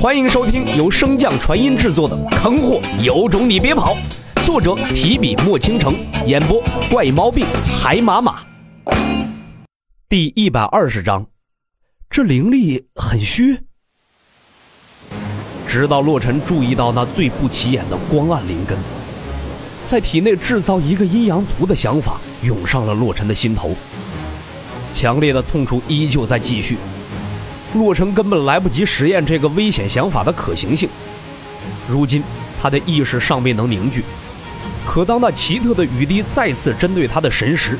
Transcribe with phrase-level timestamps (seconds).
[0.00, 3.96] 欢迎收听由升降传音制作的《坑货有种你别跑》，
[4.46, 5.92] 作者提笔墨倾城，
[6.24, 7.44] 演播怪毛病
[7.82, 8.38] 海马马。
[10.08, 11.26] 第一百二十章，
[12.08, 13.58] 这灵力很虚。
[15.66, 18.78] 直到洛尘注意到那最不起眼的光暗灵根，
[19.84, 23.74] 在体内制造一个阴阳图的想法涌上了洛尘的心头。
[24.92, 26.76] 强烈的痛楚依旧在继续。
[27.74, 30.88] 洛尘根本来不及实验这个危险想法的可行性，
[31.86, 32.22] 如今
[32.60, 34.02] 他的意识尚未能凝聚，
[34.86, 37.78] 可当那奇特的雨滴再次针对他的神识，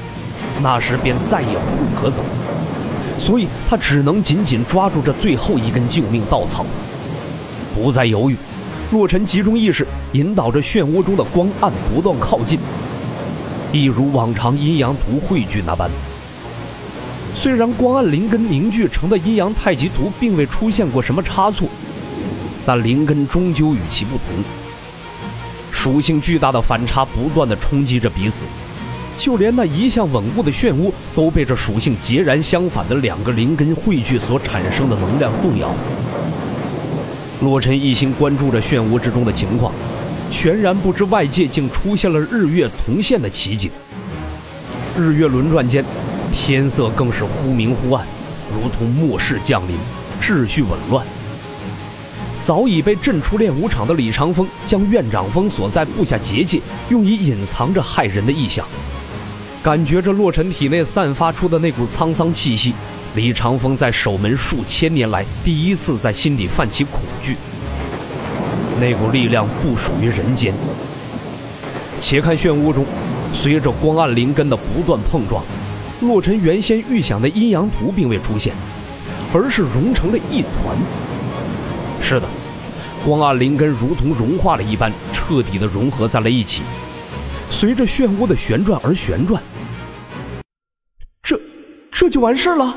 [0.63, 2.23] 那时便再也无路可走，
[3.19, 6.67] 所以他只能紧紧抓住这最后一根救命稻草，
[7.75, 8.37] 不再犹豫。
[8.91, 12.59] 洛尘集中意识，引导着漩涡中的光暗不断靠近，
[13.73, 15.91] 一如往常阴阳图汇聚那般。
[17.41, 21.69] 虽然光暗灵根凝聚成的阴阳太极图并未出现过什么差错，
[22.67, 24.25] 但灵根终究与其不同。
[25.71, 28.45] 属性巨大的反差不断的冲击着彼此，
[29.17, 35.73] 就连那一向稳固的漩涡都被这属性截然相反的两个灵根汇聚所产生的能量动摇。
[37.41, 39.73] 洛尘一心关注着漩涡之中的情况，
[40.29, 43.71] 全然不知外界竟出现了日月同现的奇景。
[44.99, 45.85] 日月轮转间。
[46.41, 48.07] 天色更是忽明忽暗，
[48.49, 49.77] 如同末世降临，
[50.19, 51.05] 秩序紊乱。
[52.41, 58.65] 早已被震出练武场的李长风，将院长峰所在布下结界，用以隐藏着害人的异象。
[59.63, 62.73] 感觉着洛尘体内散发出的那股沧桑气息，
[63.15, 67.37] 李长风在守门数千年来，第一次在心底泛起恐惧。
[68.81, 70.55] 那股力量不属于人间。
[72.01, 72.87] 且看漩涡中，
[73.35, 75.45] 随着光暗灵根的不断碰撞。
[76.01, 78.55] 洛尘原先预想的阴阳图并未出现，
[79.33, 80.77] 而是融成了一团。
[82.01, 82.27] 是的，
[83.05, 86.63] 光暗灵根如同融化了一般，彻底的融合在了一起，
[87.51, 89.43] 随着漩涡的旋转而旋转。
[91.23, 91.39] 这，
[91.91, 92.77] 这就完事了。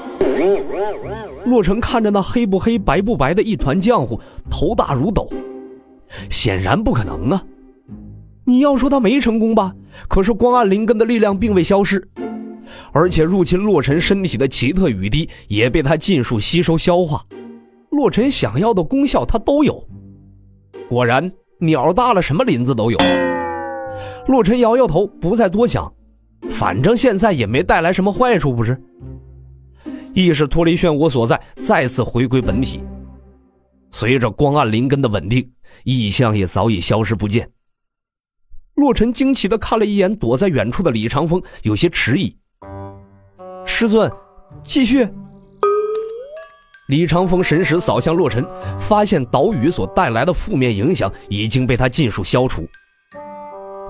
[1.46, 5.30] 洛尘看着那黑不黑、白不白的一团浆糊，头大如斗。
[6.30, 7.44] 显然不可能啊！
[8.46, 9.74] 你要说他没成功吧？
[10.10, 12.10] 可是光暗灵根的力量并未消失。
[12.92, 17.26] 而且入侵洛尘身体的奇特雨滴也被他尽数吸收消化，
[17.92, 19.88] 洛尘想要的功效他都有。
[20.90, 22.98] 果然，鸟大了什么林子都有。
[24.28, 25.92] 洛尘摇摇头，不再多想，
[26.50, 28.82] 反正现在也没带来什么坏处，不是？
[30.14, 32.82] 意识脱离漩涡所在，再次回归本体。
[33.90, 35.50] 随着光暗灵根的稳定，
[35.84, 37.50] 异象也早已消失不见。
[38.76, 42.36] 洛尘惊奇的看了一眼躲在远处的李长风，有些迟疑。
[43.82, 44.12] 师尊，
[44.64, 45.08] 继续。
[46.90, 48.46] 李长风神识扫向洛尘，
[48.80, 52.64] 发现岛屿所带来的负面影响已经被他尽数消除。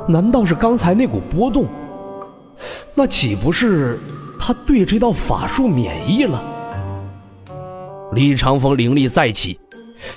[0.07, 1.65] 难道是刚才那股波动？
[2.95, 3.99] 那岂不是
[4.39, 6.41] 他对这道法术免疫了？
[8.13, 9.59] 李长风灵力再起，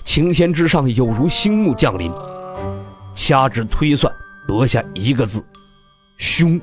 [0.05, 2.13] 晴天之上有如星幕降临，
[3.17, 4.13] 掐指推算，
[4.47, 5.45] 得下一个字：
[6.17, 6.61] 凶。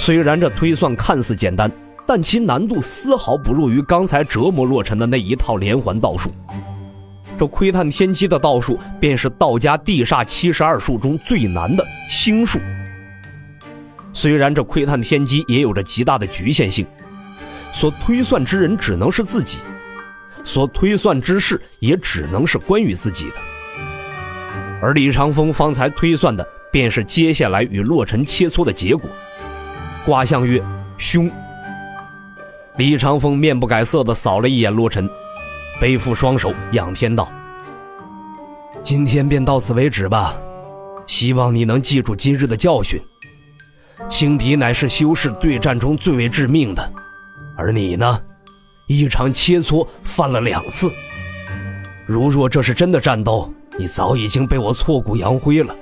[0.00, 1.70] 虽然这推算看似简单，
[2.06, 6.30] 但其难度丝毫不弱于刚才折磨洛尘的那一套连环道术。
[7.36, 12.58] 这窥探天机的道术，便是道家地煞七十二术中最难的星术。
[14.14, 16.86] 虽然这窥探天机也有着极大的局限性，
[17.72, 19.58] 所推算之人只能是自己，
[20.42, 23.34] 所推算之事也只能是关于自己的。
[24.80, 29.10] 而李长风方才推算的，便是接下来与洛尘切磋的结果。
[30.08, 30.58] 卦象曰：
[30.96, 31.30] 凶。
[32.78, 35.06] 李长风面不改色地扫了一眼洛尘，
[35.78, 37.30] 背负双手，仰天道
[38.82, 40.34] ：“今天便到此为止吧，
[41.06, 42.98] 希望你能记住今日的教训。
[44.08, 46.90] 轻敌乃是修士对战中最为致命的，
[47.54, 48.18] 而你呢，
[48.86, 50.90] 一场切磋犯了两次。
[52.06, 55.76] 如若这是真的战斗，你早已经被我挫骨扬灰了。”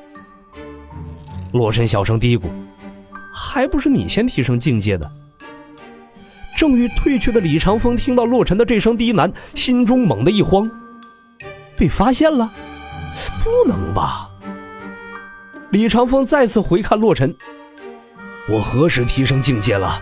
[1.54, 2.46] 洛尘小声嘀咕。
[3.36, 5.10] 还不是你先提升境界的。
[6.56, 10.66] 正欲退去的李长风听到洛尘的这声低喃，心中猛地一慌，
[11.76, 12.50] 被发现了？
[13.44, 14.26] 不能吧！
[15.70, 17.34] 李长风再次回看洛尘
[18.48, 20.00] ：“我何时提升境界了？”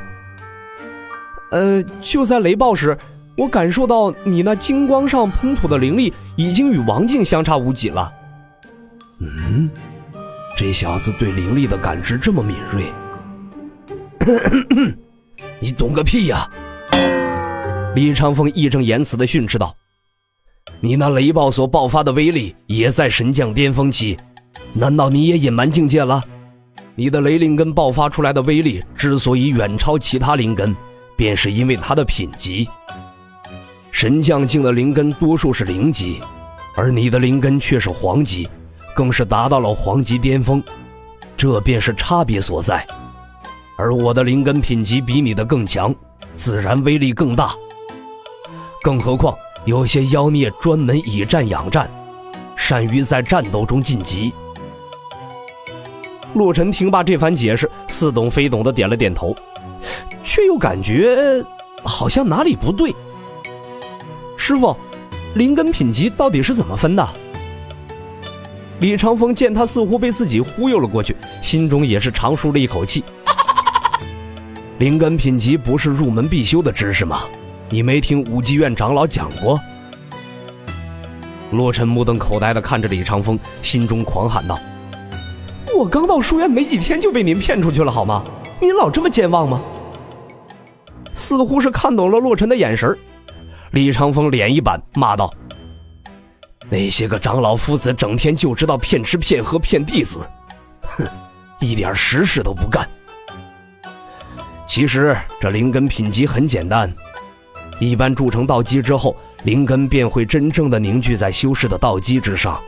[1.50, 2.96] 呃，就在雷暴时，
[3.36, 8.12] 我感受到你那金光上喷吐的灵力已经与王静相差无几了。
[9.20, 9.68] 嗯，
[10.56, 12.92] 这小子对灵力的感知这么敏锐。
[15.60, 16.48] 你懂个屁呀！
[17.94, 19.74] 李长风义正言辞的训斥道
[20.80, 24.16] ：“你那雷暴所爆发的威力也在神将巅峰期，
[24.72, 26.22] 难道你也隐瞒境界了？
[26.96, 30.74] 你的雷灵根爆发出来的威力之所以远超其他灵根，
[31.16, 32.68] 便是因为它的品级。
[33.90, 36.18] 神将境的灵根多数是零级，
[36.76, 38.48] 而你的灵根却是黄级，
[38.94, 40.62] 更是达到了黄级巅峰，
[41.36, 42.86] 这便是差别所在。
[43.76, 45.94] 而我的灵根品级比你的更强，
[46.34, 47.54] 自然威力更大。
[48.82, 51.90] 更何况有些妖孽专门以战养战，
[52.54, 54.32] 善于在战斗中晋级。
[56.34, 59.34] 洛尘听罢这番解释，似懂非懂的点了点头，
[60.22, 61.44] 却又感觉
[61.82, 62.94] 好像哪里不对。
[64.36, 64.76] 师傅，
[65.34, 67.08] 灵根品级到底是怎么分的？
[68.80, 73.02] 李长风见他似乎被自己忽悠了过去，心中也是长舒了一口气。
[74.78, 77.20] 灵根品级不是入门必修的知识吗？
[77.70, 79.58] 你没听武技院长老讲过？
[81.52, 84.58] 洛尘目瞪口呆的看着李长风，心中狂喊道
[85.78, 88.24] ：“我刚到书院没几天就被您骗出去了，好吗？
[88.60, 89.60] 您老这么健忘吗？”
[91.14, 92.98] 似乎是看懂了洛尘的眼神
[93.70, 95.32] 李长风脸一板，骂道
[96.68, 100.28] ：“那些个长老夫子整天就知道骗吃骗喝骗弟子，
[100.82, 101.06] 哼，
[101.60, 102.88] 一点实事都不干。
[104.74, 106.92] 其实这灵根品级很简单，
[107.78, 112.60] 一般铸成道基之后，灵根便会真正的凝聚在修士的道基之上。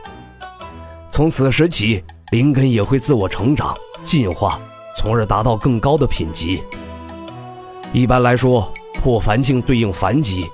[1.11, 2.01] 从此时起，
[2.31, 3.75] 灵根也会自我成长、
[4.05, 4.57] 进化，
[4.95, 6.63] 从而达到更高的品级。
[7.91, 8.71] 一般来说，
[9.01, 10.49] 破凡境对应凡级。”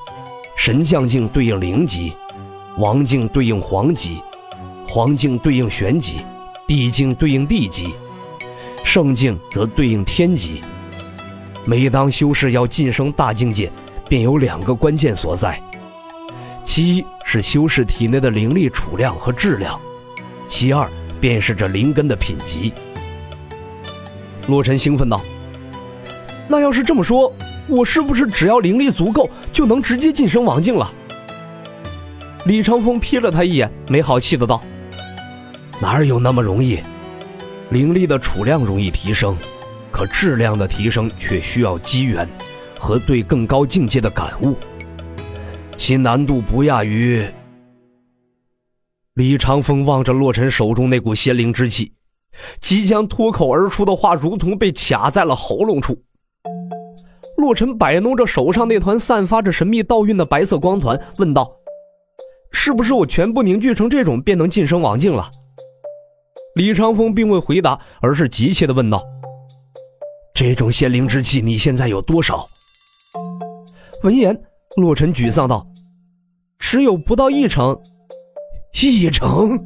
[0.58, 2.14] 神将境对应灵级，
[2.80, 4.24] 王境对应皇级，
[4.88, 6.26] 皇境对应玄级，
[6.66, 7.94] 地境对应地级，
[8.84, 10.60] 圣境则对应天级。
[11.66, 13.72] 每当修士要晋升大境界，
[14.10, 15.62] 便有两个关键所在：
[16.64, 19.80] 其一是修士体内的灵力储量和质量，
[20.48, 20.90] 其二
[21.22, 22.74] 便是这灵根的品级。
[24.48, 25.22] 洛尘兴奋道
[26.50, 27.34] ：“那要是这么说……”
[27.70, 30.92] 我是不是只要灵力足够，就能直接晋升王境了？
[32.46, 34.62] 李长风瞥了他一眼，没好气的道
[35.80, 36.82] ：“哪有那么容易？
[37.70, 39.38] 灵力的储量容易提升，
[39.94, 42.28] 可质量的提升却需要机缘
[42.80, 44.56] 和对更高境界的感悟，
[45.78, 47.24] 其难度不亚于……”
[49.14, 51.94] 李长风望着洛尘手中那股仙灵之气，
[52.60, 55.96] 即将脱口而出的话如同被卡在了喉咙处。
[57.38, 61.52] 洛尘摆弄着手上那团散发着神秘道韵的白色光团，问道
[62.52, 65.30] ：“是不是我全部凝聚成这种，便能晋升王境了？”
[66.56, 69.04] 李长风并未回答，而是急切地问道
[70.44, 72.46] ：“这种仙灵之气，你现在有多少？”
[74.04, 74.38] 闻言，
[74.76, 75.66] 洛尘沮丧道
[76.60, 77.80] ：“只有不到一成。”
[78.84, 79.58] 一成？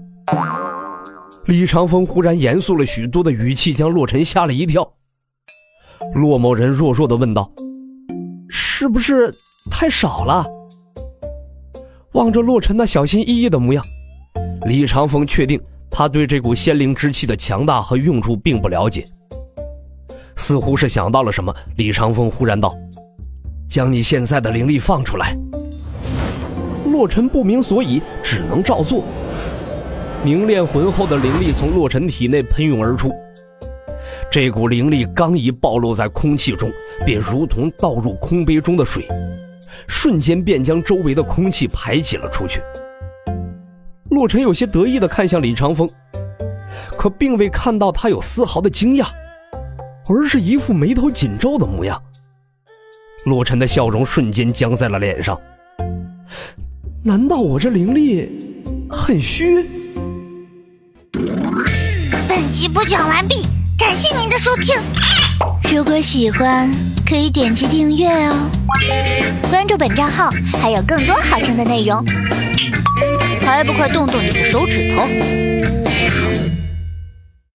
[1.48, 4.88] 李长风忽然严肃了许多的语气，将洛尘吓了一跳。
[6.14, 7.52] 洛某人弱弱的问道
[8.48, 9.34] ：“是不是
[9.72, 10.46] 太少了？”
[12.14, 13.84] 望着洛尘那小心翼翼的模样，
[14.68, 15.60] 李长风确定
[15.90, 19.04] 他对这股仙灵之气的强大和用处并不了解。
[20.38, 22.74] 似乎是想到了什么，李长风忽然道
[23.68, 25.36] ：“将你现在的灵力放出来。”
[26.90, 29.04] 洛尘不明所以，只能照做。
[30.24, 33.12] 凝练浑厚的灵力从洛尘体内喷涌而出。
[34.32, 36.72] 这股灵力刚一暴露在空气中，
[37.06, 39.08] 便如同倒入空杯中的水，
[39.88, 42.62] 瞬间便将周围的空气排挤了出去。
[44.10, 45.88] 洛尘有些得意地看向李长风，
[46.98, 49.08] 可并未看到他有丝毫的惊讶，
[50.10, 52.02] 而是一副眉头紧皱的模样。
[53.26, 55.40] 洛尘的笑容瞬间僵在了脸上。
[57.04, 58.30] 难道我这灵力
[58.90, 59.66] 很虚？
[62.28, 63.46] 本集播讲完毕。
[63.78, 64.76] 感谢您的收听，
[65.72, 66.70] 如果喜欢
[67.08, 68.50] 可以点击订阅哦，
[69.52, 72.04] 关注本账号还有更多好听的内容，
[73.42, 75.47] 还不快动动你的手指头！